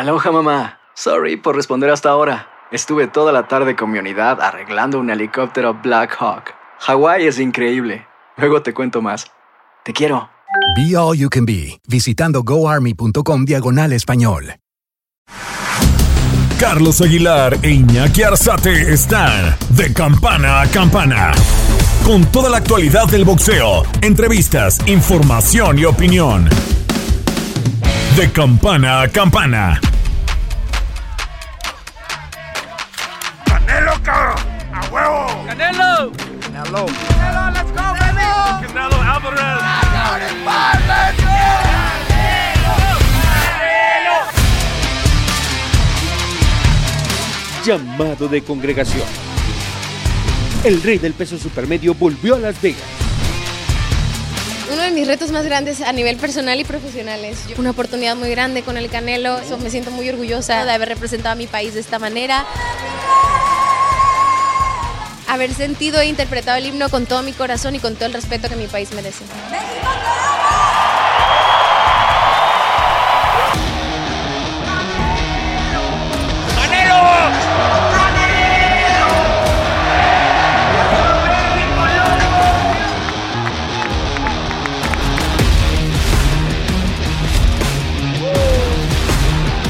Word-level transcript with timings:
Aloha 0.00 0.32
mamá. 0.32 0.78
Sorry 0.94 1.36
por 1.36 1.54
responder 1.54 1.90
hasta 1.90 2.08
ahora. 2.08 2.48
Estuve 2.72 3.06
toda 3.06 3.32
la 3.32 3.48
tarde 3.48 3.76
con 3.76 3.90
mi 3.90 3.98
unidad 3.98 4.40
arreglando 4.40 4.98
un 4.98 5.10
helicóptero 5.10 5.74
Black 5.74 6.16
Hawk. 6.18 6.54
Hawái 6.78 7.26
es 7.26 7.38
increíble. 7.38 8.06
Luego 8.38 8.62
te 8.62 8.72
cuento 8.72 9.02
más. 9.02 9.30
Te 9.84 9.92
quiero. 9.92 10.30
Be 10.74 10.96
All 10.96 11.18
You 11.18 11.28
Can 11.28 11.44
Be, 11.44 11.78
visitando 11.86 12.42
goarmy.com 12.42 13.44
diagonal 13.44 13.92
español. 13.92 14.54
Carlos 16.58 17.02
Aguilar 17.02 17.58
e 17.60 17.70
Iñaki 17.70 18.22
Arzate 18.22 18.94
están 18.94 19.54
de 19.68 19.92
campana 19.92 20.62
a 20.62 20.66
campana. 20.70 21.32
Con 22.06 22.24
toda 22.24 22.48
la 22.48 22.56
actualidad 22.56 23.06
del 23.06 23.26
boxeo, 23.26 23.82
entrevistas, 24.00 24.78
información 24.86 25.78
y 25.78 25.84
opinión. 25.84 26.48
De 28.16 28.32
campana 28.32 29.02
a 29.02 29.08
campana. 29.08 29.78
Cabrón! 34.02 34.36
¡A 34.72 34.80
huevo! 34.90 35.44
¡Canelo! 35.46 36.12
¡Canelo! 36.42 36.86
¡Canelo, 37.18 37.50
let's 37.52 37.70
go, 37.72 37.82
baby! 37.98 38.66
¡Canelo 38.66 38.96
Álvarez! 39.02 39.70
Llamado 47.64 48.26
de 48.28 48.42
congregación. 48.42 49.06
El 50.64 50.82
rey 50.82 50.98
del 50.98 51.12
peso 51.12 51.38
supermedio 51.38 51.94
volvió 51.94 52.36
a 52.36 52.38
Las 52.38 52.60
Vegas. 52.60 52.82
Uno 54.72 54.82
de 54.82 54.90
mis 54.92 55.06
retos 55.06 55.30
más 55.30 55.44
grandes 55.44 55.80
a 55.80 55.92
nivel 55.92 56.16
personal 56.16 56.58
y 56.58 56.64
profesional 56.64 57.24
es 57.24 57.38
una 57.58 57.70
oportunidad 57.70 58.16
muy 58.16 58.30
grande 58.30 58.62
con 58.62 58.76
el 58.76 58.88
Canelo. 58.88 59.38
Eso 59.38 59.58
me 59.58 59.68
siento 59.68 59.90
muy 59.90 60.08
orgullosa 60.08 60.64
de 60.64 60.72
haber 60.72 60.88
representado 60.88 61.32
a 61.32 61.36
mi 61.36 61.46
país 61.46 61.74
de 61.74 61.80
esta 61.80 61.98
manera. 61.98 62.46
Haber 65.30 65.54
sentido 65.54 66.00
e 66.00 66.06
interpretado 66.06 66.58
el 66.58 66.66
himno 66.66 66.88
con 66.88 67.06
todo 67.06 67.22
mi 67.22 67.32
corazón 67.32 67.76
y 67.76 67.78
con 67.78 67.94
todo 67.94 68.06
el 68.06 68.12
respeto 68.14 68.48
que 68.48 68.56
mi 68.56 68.66
país 68.66 68.92
merece. 68.92 69.22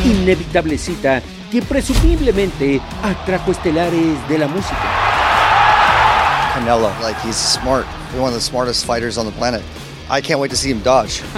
Inevitable 0.06 0.78
cita 0.78 1.20
que 1.52 1.60
presumiblemente 1.60 2.80
atrajo 3.02 3.50
estelares 3.50 4.26
de 4.26 4.38
la 4.38 4.48
música. 4.48 5.19
Canelo, 6.52 6.90
like 7.00 7.18
he's 7.20 7.36
smart. 7.36 7.86
He's 8.10 8.20
one 8.20 8.28
of 8.28 8.34
the 8.34 8.40
smartest 8.40 8.84
fighters 8.84 9.18
on 9.18 9.26
the 9.26 9.32
planet. 9.32 9.62
I 10.08 10.20
can't 10.20 10.40
wait 10.40 10.50
to 10.50 10.56
see 10.56 10.70
him 10.70 10.80
dodge. 10.80 11.22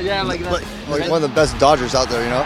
yeah, 0.00 0.22
like 0.22 0.40
that. 0.40 0.52
Like, 0.52 0.64
like 0.88 1.10
one 1.10 1.22
of 1.22 1.28
the 1.28 1.34
best 1.34 1.58
dodgers 1.58 1.94
out 1.94 2.08
there, 2.08 2.22
you 2.22 2.30
know? 2.30 2.44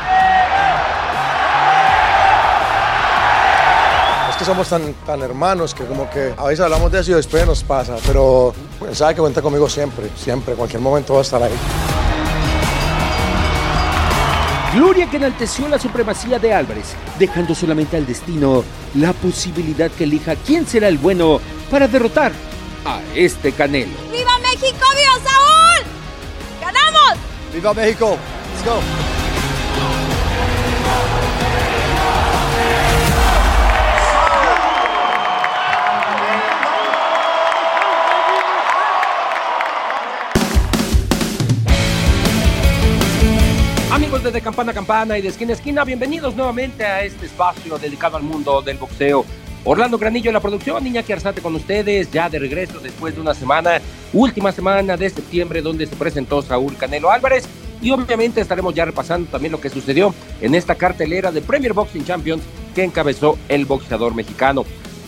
Es 4.28 4.36
que 4.36 4.44
somos 4.44 4.68
tan, 4.68 4.92
tan 5.06 5.22
hermanos 5.22 5.74
que 5.74 5.84
como 5.84 6.10
que 6.10 6.34
a 6.36 6.44
veces 6.46 6.64
hablamos 6.64 6.90
de 6.90 6.98
eso 6.98 7.12
y 7.12 7.14
después 7.14 7.46
nos 7.46 7.62
pasa, 7.62 7.96
pero 8.04 8.52
pues, 8.80 8.98
sabe 8.98 9.14
que 9.14 9.20
cuenta 9.20 9.40
conmigo 9.40 9.68
siempre, 9.68 10.10
siempre, 10.16 10.56
cualquier 10.56 10.80
momento 10.80 11.12
va 11.12 11.20
a 11.20 11.22
estar 11.22 11.40
ahí. 11.40 11.54
Gloria 14.74 15.08
que 15.08 15.18
enalteció 15.18 15.68
la 15.68 15.78
supremacía 15.78 16.40
de 16.40 16.52
Álvarez, 16.52 16.96
dejando 17.16 17.54
solamente 17.54 17.96
al 17.96 18.06
destino 18.06 18.64
la 18.94 19.12
posibilidad 19.12 19.88
que 19.88 20.02
elija 20.02 20.34
quién 20.34 20.66
será 20.66 20.88
el 20.88 20.98
bueno 20.98 21.40
para 21.70 21.86
derrotar 21.86 22.32
a 22.84 23.00
este 23.14 23.52
Canelo. 23.52 23.92
¡Viva 24.10 24.36
México! 24.40 24.84
¡Viva 24.96 25.30
Saúl! 25.30 25.86
¡Ganamos! 26.60 27.18
Viva 27.52 27.72
Mexico! 27.72 28.18
Let's 28.52 28.64
go! 28.64 29.13
De 44.24 44.40
Campana 44.40 44.70
a 44.70 44.74
Campana 44.74 45.18
y 45.18 45.22
de 45.22 45.28
Esquina 45.28 45.50
a 45.50 45.54
Esquina, 45.54 45.84
bienvenidos 45.84 46.34
nuevamente 46.34 46.82
a 46.82 47.04
este 47.04 47.26
espacio 47.26 47.76
dedicado 47.76 48.16
al 48.16 48.22
mundo 48.22 48.62
del 48.62 48.78
boxeo. 48.78 49.22
Orlando 49.64 49.98
Granillo 49.98 50.30
en 50.30 50.34
la 50.34 50.40
producción, 50.40 50.82
Niña 50.82 51.04
Arzate 51.06 51.42
con 51.42 51.54
ustedes, 51.54 52.10
ya 52.10 52.30
de 52.30 52.38
regreso 52.38 52.80
después 52.80 53.14
de 53.14 53.20
una 53.20 53.34
semana, 53.34 53.82
última 54.14 54.50
semana 54.50 54.96
de 54.96 55.10
septiembre 55.10 55.60
donde 55.60 55.86
se 55.86 55.94
presentó 55.94 56.40
Saúl 56.40 56.74
Canelo 56.78 57.10
Álvarez 57.10 57.44
y 57.82 57.90
obviamente 57.90 58.40
estaremos 58.40 58.74
ya 58.74 58.86
repasando 58.86 59.30
también 59.30 59.52
lo 59.52 59.60
que 59.60 59.68
sucedió 59.68 60.14
en 60.40 60.54
esta 60.54 60.74
cartelera 60.74 61.30
de 61.30 61.42
Premier 61.42 61.74
Boxing 61.74 62.06
Champions 62.06 62.42
que 62.74 62.82
encabezó 62.82 63.38
el 63.48 63.66
boxeador 63.66 64.14
mexicano. 64.14 64.64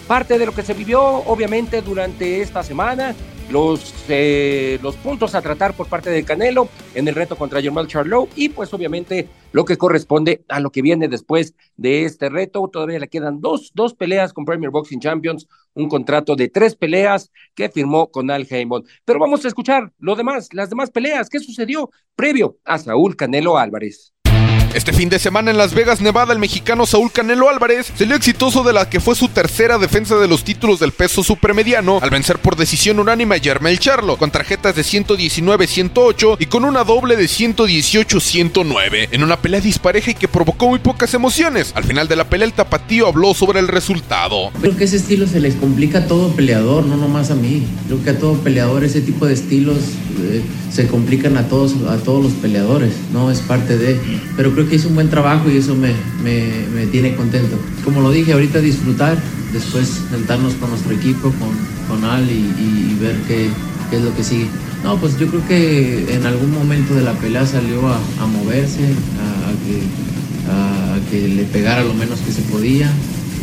Parte 0.07 0.39
de 0.39 0.45
lo 0.45 0.53
que 0.53 0.63
se 0.63 0.75
vivió 0.75 1.03
obviamente 1.03 1.81
durante 1.81 2.43
esta 2.43 2.63
semana, 2.63 3.15
los, 3.51 3.95
eh, 4.09 4.79
los 4.83 4.97
puntos 4.97 5.35
a 5.35 5.43
tratar 5.43 5.75
por 5.75 5.89
parte 5.89 6.11
del 6.11 6.25
Canelo 6.25 6.69
en 6.95 7.07
el 7.09 7.15
reto 7.15 7.37
contra 7.37 7.61
Jermel 7.61 7.87
Charlo 7.87 8.29
y 8.35 8.49
pues 8.49 8.73
obviamente 8.75 9.29
lo 9.53 9.65
que 9.65 9.79
corresponde 9.79 10.45
a 10.49 10.61
lo 10.61 10.71
que 10.71 10.83
viene 10.83 11.09
después 11.09 11.55
de 11.77 12.05
este 12.05 12.29
reto. 12.29 12.69
Todavía 12.73 12.99
le 12.99 13.09
quedan 13.09 13.41
dos, 13.41 13.71
dos 13.75 13.95
peleas 13.95 14.33
con 14.33 14.45
Premier 14.45 14.71
Boxing 14.71 15.01
Champions, 15.01 15.47
un 15.75 15.89
contrato 15.89 16.37
de 16.37 16.49
tres 16.49 16.75
peleas 16.75 17.31
que 17.55 17.69
firmó 17.69 18.11
con 18.11 18.31
Al 18.31 18.47
Heyman. 18.49 18.83
Pero 19.05 19.19
vamos 19.19 19.45
a 19.45 19.49
escuchar 19.49 19.93
lo 19.99 20.17
demás, 20.17 20.49
las 20.53 20.71
demás 20.71 20.91
peleas, 20.91 21.29
qué 21.29 21.39
sucedió 21.39 21.91
previo 22.15 22.59
a 22.65 22.79
Saúl 22.79 23.17
Canelo 23.17 23.59
Álvarez. 23.59 24.13
Este 24.77 24.93
fin 24.93 25.09
de 25.09 25.19
semana 25.19 25.51
en 25.51 25.57
Las 25.57 25.73
Vegas, 25.73 26.03
Nevada, 26.03 26.35
el 26.35 26.39
mexicano 26.39 26.85
Saúl 26.85 27.11
Canelo 27.11 27.49
Álvarez 27.49 27.91
salió 27.97 28.15
exitoso 28.15 28.63
de 28.63 28.75
la 28.75 28.91
que 28.91 29.01
fue 29.01 29.15
su 29.15 29.29
tercera 29.29 29.79
defensa 29.79 30.17
de 30.17 30.29
los 30.29 30.45
títulos 30.45 30.81
del 30.81 30.93
peso 30.93 31.25
supermediano 31.25 31.99
al 32.03 32.11
vencer 32.11 32.39
por 32.39 32.57
decisión 32.57 33.01
unánime 33.01 33.37
a 33.37 33.41
Jermel 33.41 33.79
Charlo 33.79 34.19
con 34.19 34.31
tarjetas 34.31 34.77
de 34.77 34.83
119-108 34.83 36.37
y 36.41 36.45
con 36.45 36.67
una 36.67 36.85
doble 36.85 37.17
de 37.17 37.25
118-109 37.25 39.09
en 39.13 39.25
una 39.25 39.39
pelea 39.39 39.63
dispareja 39.63 40.11
y 40.11 40.15
que 40.15 40.29
provocó 40.29 40.69
muy 40.69 40.79
pocas 40.79 41.15
emociones. 41.15 41.73
Al 41.75 41.85
final 41.85 42.07
de 42.07 42.17
la 42.17 42.29
pelea 42.29 42.45
el 42.45 42.53
tapatío 42.53 43.07
habló 43.07 43.33
sobre 43.33 43.61
el 43.61 43.69
resultado. 43.69 44.51
Creo 44.61 44.77
que 44.77 44.85
ese 44.85 44.97
estilo 44.97 45.27
se 45.27 45.41
les 45.41 45.55
complica 45.55 46.01
a 46.01 46.07
todo 46.07 46.37
peleador, 46.37 46.85
no 46.85 46.99
nomás 46.99 47.31
a 47.31 47.35
mí. 47.35 47.67
Creo 47.87 48.05
que 48.05 48.11
a 48.11 48.19
todo 48.19 48.35
peleador 48.41 48.85
ese 48.85 49.01
tipo 49.01 49.25
de 49.25 49.33
estilos 49.33 49.79
eh, 50.21 50.43
se 50.71 50.87
complican 50.87 51.39
a 51.39 51.49
todos, 51.49 51.75
a 51.89 51.97
todos 51.97 52.23
los 52.23 52.33
peleadores, 52.35 52.93
no 53.11 53.31
es 53.31 53.41
parte 53.41 53.79
de. 53.79 53.99
Pero 54.37 54.53
creo 54.53 54.66
que 54.67 54.77
hizo 54.77 54.89
un 54.89 54.95
buen 54.95 55.11
trabajo 55.11 55.51
y 55.51 55.57
eso 55.57 55.75
me, 55.75 55.93
me, 56.23 56.67
me 56.75 56.87
tiene 56.87 57.15
contento. 57.15 57.57
Como 57.85 58.01
lo 58.01 58.11
dije, 58.11 58.33
ahorita 58.33 58.61
disfrutar, 58.61 59.17
después 59.53 60.03
sentarnos 60.11 60.55
con 60.55 60.71
nuestro 60.71 60.93
equipo, 60.93 61.33
con, 61.33 61.51
con 61.89 62.05
Al 62.05 62.31
y, 62.31 62.97
ver 63.01 63.17
qué, 63.29 63.49
es 63.93 64.03
lo 64.03 64.15
que 64.15 64.25
sigue. 64.25 64.49
No, 64.83 64.97
pues 64.99 65.19
yo 65.19 65.27
creo 65.29 65.47
que 65.47 66.15
en 66.15 66.27
algún 66.27 66.53
momento 66.53 66.95
de 66.95 67.03
la 67.03 67.13
pelea 67.15 67.47
salió 67.47 67.87
a, 67.89 67.99
a 68.21 68.27
moverse, 68.27 68.85
a, 68.85 69.51
que, 69.65 69.83
a, 70.51 71.11
que 71.11 71.29
le 71.29 71.45
pegara 71.45 71.83
lo 71.83 71.95
menos 71.95 72.21
que 72.21 72.33
se 72.33 72.43
podía 72.43 72.91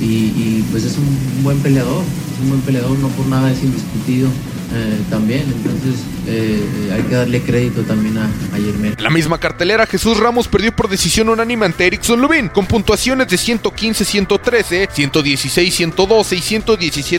y, 0.02 0.06
y, 0.06 0.66
pues 0.72 0.84
es 0.84 0.98
un 0.98 1.44
buen 1.44 1.58
peleador, 1.60 2.04
es 2.34 2.44
un 2.44 2.50
buen 2.50 2.62
peleador, 2.62 2.98
no 3.00 3.08
por 3.10 3.26
nada 3.28 3.52
es 3.52 3.64
indiscutido 3.64 4.28
eh, 4.74 4.98
también, 5.10 5.44
entonces 5.44 6.02
eh, 6.28 6.64
eh, 6.64 6.94
hay 6.94 7.04
que 7.04 7.16
darle 7.16 7.42
crédito 7.42 7.82
también 7.84 8.18
a, 8.18 8.26
a 8.54 8.58
Yermel. 8.58 8.96
La 9.00 9.10
misma 9.10 9.40
cartelera, 9.40 9.86
Jesús 9.86 10.18
Ramos 10.20 10.48
perdió 10.48 10.76
por 10.76 10.90
decisión 10.90 11.30
unánime 11.30 11.66
ante 11.66 11.88
Erickson 11.88 12.22
Lubin, 12.22 12.50
con 12.50 12.66
puntuaciones 12.66 13.28
de 13.28 13.38
115-113, 13.38 14.90
116-112 14.90 16.38
y 16.38 16.42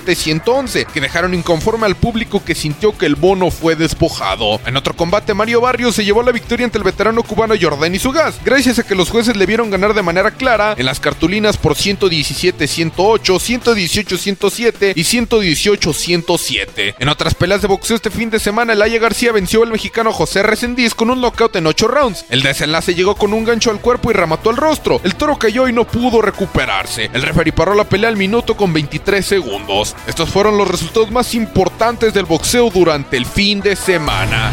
117-111, 0.01 0.87
que 0.87 1.01
dejaron 1.01 1.35
inconforme 1.35 1.87
al 1.87 1.97
público 1.97 2.45
que 2.45 2.55
sintió 2.55 2.97
que 2.97 3.07
el 3.07 3.15
bono 3.15 3.51
fue 3.51 3.77
despojado. 3.77 4.61
En 4.67 4.77
otro 4.77 4.95
combate, 4.95 5.35
Mario 5.35 5.61
Barrios 5.61 5.95
se 5.95 6.05
llevó 6.05 6.23
la 6.23 6.33
victoria 6.33 6.65
ante 6.65 6.79
el 6.79 6.85
veterano 6.85 7.23
cubano 7.23 7.55
Jordan 7.61 7.95
Isugaz, 7.95 8.41
gracias 8.45 8.79
a 8.79 8.83
que 8.85 8.95
los 8.95 9.11
jueces 9.11 9.37
le 9.37 9.47
vieron 9.47 9.71
ganar 9.71 9.95
de 9.95 10.03
manera 10.03 10.31
clara 10.31 10.75
en 10.77 10.87
las 10.87 11.01
cartulinas 11.01 11.57
por 11.57 11.75
117-108, 11.75 12.95
118-107 12.95 14.93
y 14.95 15.03
118-107. 15.03 16.95
En 16.99 17.09
otras 17.09 17.35
peleas 17.35 17.63
de 17.63 17.69
boxeo 17.69 17.97
este 17.97 18.11
fin 18.11 18.31
de 18.31 18.39
semana, 18.39 18.75
García 18.99 19.33
venció 19.33 19.63
al 19.63 19.71
mexicano 19.71 20.13
José 20.13 20.43
Resendiz 20.43 20.95
con 20.95 21.11
un 21.11 21.21
knockout 21.21 21.57
en 21.57 21.67
8 21.67 21.89
rounds. 21.89 22.27
El 22.29 22.43
desenlace 22.43 22.95
llegó 22.95 23.15
con 23.15 23.33
un 23.33 23.45
gancho 23.45 23.71
al 23.71 23.81
cuerpo 23.81 24.11
y 24.11 24.15
remató 24.15 24.51
el 24.51 24.57
rostro. 24.57 25.01
El 25.05 25.15
toro 25.17 25.39
cayó 25.39 25.69
y 25.69 25.73
no 25.73 25.85
pudo 25.85 26.23
recuperarse. 26.23 27.11
El 27.13 27.23
referee 27.23 27.53
paró 27.53 27.75
la 27.75 27.85
pelea 27.85 28.09
al 28.09 28.17
minuto 28.17 28.57
con 28.57 28.73
23 28.73 29.25
segundos. 29.25 29.95
Estos 30.07 30.31
fueron 30.31 30.57
los 30.59 30.69
resultados 30.69 31.11
más 31.11 31.35
importantes 31.35 32.15
del 32.15 32.27
boxeo 32.27 32.71
durante 32.71 33.17
el 33.17 33.27
fin 33.27 33.61
de 33.61 33.77
semana. 33.77 34.51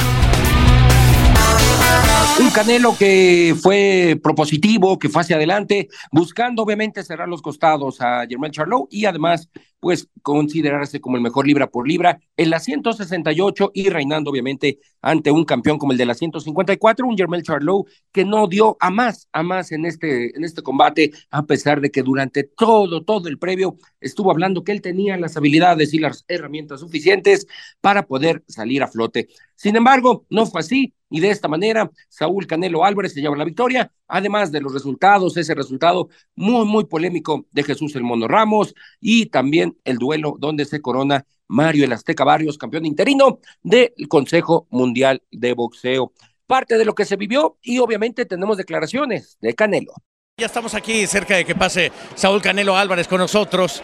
Un 2.39 2.49
Canelo 2.49 2.95
que 2.97 3.55
fue 3.61 4.19
propositivo, 4.21 4.97
que 4.97 5.09
fue 5.09 5.21
hacia 5.21 5.35
adelante, 5.35 5.89
buscando 6.11 6.63
obviamente 6.63 7.03
cerrar 7.03 7.27
los 7.27 7.41
costados 7.41 8.01
a 8.01 8.25
Germán 8.27 8.51
Charlot 8.51 8.87
y 8.89 9.05
además 9.05 9.49
pues 9.81 10.07
considerarse 10.21 11.01
como 11.01 11.17
el 11.17 11.23
mejor 11.23 11.47
libra 11.47 11.67
por 11.67 11.87
libra 11.87 12.21
en 12.37 12.51
la 12.51 12.59
168 12.59 13.71
y 13.73 13.89
reinando 13.89 14.29
obviamente 14.29 14.79
ante 15.01 15.31
un 15.31 15.43
campeón 15.43 15.79
como 15.79 15.91
el 15.91 15.97
de 15.97 16.05
la 16.05 16.13
154, 16.13 17.05
un 17.05 17.17
Germán 17.17 17.41
Charlot 17.41 17.87
que 18.11 18.23
no 18.23 18.47
dio 18.47 18.77
a 18.79 18.91
más, 18.91 19.27
a 19.33 19.41
más 19.41 19.71
en 19.71 19.85
este, 19.85 20.37
en 20.37 20.43
este 20.43 20.61
combate, 20.61 21.11
a 21.31 21.43
pesar 21.43 21.81
de 21.81 21.89
que 21.89 22.03
durante 22.03 22.43
todo, 22.43 23.03
todo 23.03 23.27
el 23.27 23.39
previo 23.39 23.77
estuvo 23.99 24.31
hablando 24.31 24.63
que 24.63 24.71
él 24.71 24.81
tenía 24.81 25.17
las 25.17 25.35
habilidades 25.35 25.93
y 25.95 25.99
las 25.99 26.23
herramientas 26.27 26.79
suficientes 26.79 27.47
para 27.81 28.05
poder 28.05 28.43
salir 28.47 28.83
a 28.83 28.87
flote. 28.87 29.29
Sin 29.55 29.75
embargo, 29.75 30.25
no 30.29 30.45
fue 30.45 30.61
así 30.61 30.93
y 31.11 31.19
de 31.19 31.29
esta 31.29 31.47
manera 31.47 31.91
Saúl 32.09 32.47
Canelo 32.47 32.83
Álvarez 32.83 33.13
se 33.13 33.21
lleva 33.21 33.37
la 33.37 33.43
victoria, 33.43 33.91
además 34.07 34.51
de 34.51 34.61
los 34.61 34.73
resultados, 34.73 35.37
ese 35.37 35.53
resultado 35.53 36.09
muy, 36.35 36.65
muy 36.65 36.85
polémico 36.85 37.45
de 37.51 37.63
Jesús 37.63 37.95
El 37.95 38.03
Mono 38.03 38.27
Ramos 38.27 38.73
y 38.99 39.27
también 39.27 39.77
el 39.83 39.97
duelo 39.97 40.35
donde 40.39 40.65
se 40.65 40.81
corona 40.81 41.25
Mario 41.47 41.85
El 41.85 41.93
Azteca 41.93 42.23
Barrios, 42.23 42.57
campeón 42.57 42.85
interino 42.85 43.39
del 43.61 43.91
Consejo 44.07 44.67
Mundial 44.71 45.21
de 45.31 45.53
Boxeo. 45.53 46.13
Parte 46.47 46.77
de 46.77 46.85
lo 46.85 46.95
que 46.95 47.05
se 47.05 47.17
vivió 47.17 47.57
y 47.61 47.79
obviamente 47.79 48.25
tenemos 48.25 48.57
declaraciones 48.57 49.37
de 49.41 49.53
Canelo. 49.53 49.93
Ya 50.37 50.45
estamos 50.45 50.73
aquí 50.73 51.05
cerca 51.07 51.35
de 51.35 51.45
que 51.45 51.55
pase 51.55 51.91
Saúl 52.15 52.41
Canelo 52.41 52.75
Álvarez 52.75 53.07
con 53.07 53.19
nosotros 53.19 53.83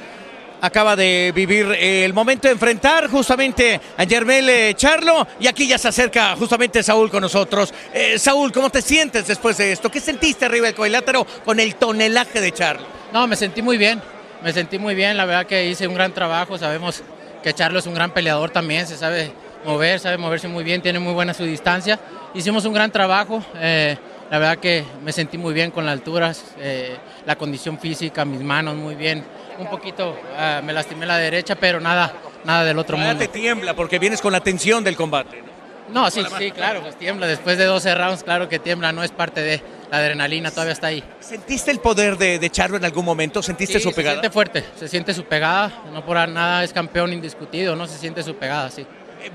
acaba 0.62 0.96
de 0.96 1.32
vivir 1.36 1.68
eh, 1.72 2.06
el 2.06 2.14
momento 2.14 2.48
de 2.48 2.54
enfrentar 2.54 3.10
justamente 3.10 3.80
a 3.98 4.04
Yermel 4.04 4.50
eh, 4.50 4.74
Charlo 4.76 5.28
y 5.40 5.48
aquí 5.48 5.68
ya 5.68 5.78
se 5.78 5.88
acerca 5.88 6.36
justamente 6.36 6.84
Saúl 6.84 7.10
con 7.10 7.22
nosotros. 7.22 7.74
Eh, 7.94 8.18
Saúl, 8.20 8.52
¿cómo 8.52 8.70
te 8.70 8.82
sientes 8.82 9.28
después 9.28 9.58
de 9.58 9.72
esto? 9.72 9.90
¿Qué 9.90 10.00
sentiste 10.00 10.46
arriba 10.46 10.68
del 10.68 10.76
cuadrilátero 10.76 11.26
con 11.46 11.60
el 11.60 11.76
tonelaje 11.76 12.42
de 12.42 12.52
Charlo? 12.52 12.86
No, 13.14 13.28
me 13.28 13.36
sentí 13.36 13.62
muy 13.62 13.78
bien, 13.78 14.02
me 14.44 14.52
sentí 14.52 14.80
muy 14.80 14.96
bien, 14.96 15.18
la 15.18 15.26
verdad 15.26 15.46
que 15.46 15.68
hice 15.68 15.88
un 15.88 15.94
gran 15.94 16.14
trabajo, 16.14 16.58
sabemos 16.58 17.04
que 17.44 17.54
Charlo 17.54 17.80
es 17.80 17.86
un 17.86 17.94
gran 17.94 18.12
peleador 18.12 18.50
también, 18.50 18.88
se 18.88 18.98
sabe 18.98 19.32
mover, 19.66 20.00
sabe 20.00 20.18
moverse 20.18 20.48
muy 20.48 20.64
bien, 20.64 20.82
tiene 20.82 21.00
muy 21.00 21.14
buena 21.14 21.34
su 21.34 21.44
distancia. 21.44 22.00
Hicimos 22.34 22.66
un 22.66 22.74
gran 22.74 22.92
trabajo, 22.92 23.44
la 23.54 24.40
verdad 24.40 24.58
que 24.58 24.84
me 25.04 25.14
sentí 25.14 25.38
muy 25.38 25.54
bien 25.54 25.72
con 25.72 25.86
las 25.86 25.94
alturas, 25.94 26.44
la 27.26 27.36
condición 27.38 27.80
física, 27.80 28.26
mis 28.26 28.42
manos 28.42 28.76
muy 28.76 28.96
bien 28.96 29.24
un 29.60 29.70
poquito 29.70 30.12
uh, 30.12 30.64
me 30.64 30.74
lastimé 30.74 31.06
la 31.06 31.18
derecha, 31.18 31.56
pero 31.56 31.80
nada, 31.80 32.14
nada 32.44 32.64
del 32.64 32.78
otro 32.78 32.98
mundo. 32.98 33.18
te 33.18 33.28
tiembla 33.28 33.76
porque 33.76 34.00
vienes 34.00 34.22
con 34.22 34.32
la 34.32 34.40
tensión 34.40 34.84
del 34.84 34.96
combate. 34.96 35.44
No, 35.90 36.10
sí, 36.12 36.22
sí, 36.38 36.52
claro, 36.52 36.82
pues 36.82 36.98
tiembla. 36.98 37.28
Después 37.28 37.58
de 37.58 37.66
12 37.66 37.96
rounds, 37.96 38.24
claro 38.24 38.50
que 38.50 38.60
tiembla, 38.60 38.92
no 38.92 39.04
es 39.04 39.12
parte 39.12 39.42
de 39.42 39.62
la 39.90 40.00
adrenalina, 40.00 40.52
todavía 40.52 40.74
está 40.74 40.88
ahí. 40.88 41.04
¿Sentiste 41.20 41.72
el 41.72 41.80
poder 41.80 42.18
de, 42.18 42.40
de 42.40 42.50
Charlo 42.50 42.78
en 42.78 42.86
algún 42.86 43.06
momento? 43.06 43.42
¿Sentiste 43.42 43.80
su 43.80 43.94
pegada? 43.94 44.16
Se 44.16 44.22
siente 44.22 44.34
fuerte, 44.34 44.66
se 44.76 44.88
siente 44.88 45.14
su 45.14 45.24
pegada, 45.24 45.84
no 45.94 46.06
por 46.06 46.18
nada 46.28 46.64
es 46.64 46.74
campeón 46.74 47.14
indiscutido, 47.14 47.76
no 47.76 47.88
se 47.88 47.98
siente 47.98 48.22
su 48.22 48.36
pegada, 48.36 48.70
sí. 48.70 48.86